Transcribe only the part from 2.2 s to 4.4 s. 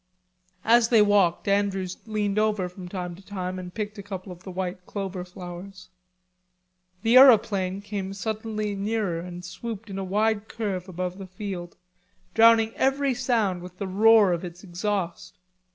over from time to time and picked a couple